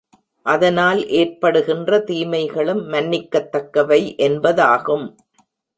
[0.45, 5.07] அதனால் ஏற்படுகின்ற தீமைகளும் மன்னிக்கத் தக்கவை என்பதாகும்.